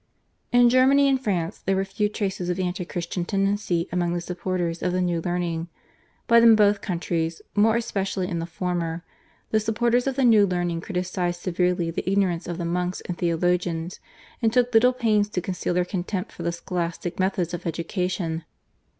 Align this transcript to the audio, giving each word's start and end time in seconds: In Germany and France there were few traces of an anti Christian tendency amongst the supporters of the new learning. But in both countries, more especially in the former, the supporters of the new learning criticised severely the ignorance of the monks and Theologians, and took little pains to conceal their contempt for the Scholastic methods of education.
In 0.51 0.71
Germany 0.71 1.07
and 1.07 1.23
France 1.23 1.59
there 1.59 1.75
were 1.75 1.85
few 1.85 2.09
traces 2.09 2.49
of 2.49 2.57
an 2.57 2.65
anti 2.65 2.85
Christian 2.85 3.23
tendency 3.23 3.87
amongst 3.91 4.15
the 4.15 4.21
supporters 4.21 4.81
of 4.81 4.93
the 4.93 4.99
new 4.99 5.21
learning. 5.21 5.67
But 6.25 6.41
in 6.41 6.55
both 6.55 6.81
countries, 6.81 7.39
more 7.55 7.75
especially 7.75 8.27
in 8.27 8.39
the 8.39 8.47
former, 8.47 9.03
the 9.51 9.59
supporters 9.59 10.07
of 10.07 10.15
the 10.15 10.25
new 10.25 10.47
learning 10.47 10.81
criticised 10.81 11.39
severely 11.41 11.91
the 11.91 12.09
ignorance 12.09 12.47
of 12.47 12.57
the 12.57 12.65
monks 12.65 13.01
and 13.01 13.15
Theologians, 13.15 13.99
and 14.41 14.51
took 14.51 14.73
little 14.73 14.91
pains 14.91 15.29
to 15.29 15.39
conceal 15.39 15.75
their 15.75 15.85
contempt 15.85 16.31
for 16.31 16.41
the 16.41 16.51
Scholastic 16.51 17.19
methods 17.19 17.53
of 17.53 17.67
education. 17.67 18.43